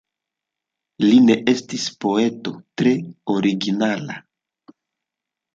[1.03, 2.95] Li ne estis poeto tre
[3.37, 4.19] originala.